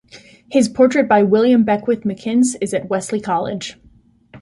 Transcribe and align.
His 0.49 0.67
portrait 0.67 1.07
by 1.07 1.21
William 1.21 1.63
Beckwith 1.63 2.05
McInnes 2.05 2.55
is 2.59 2.73
at 2.73 2.89
Wesley 2.89 3.19
College. 3.21 3.79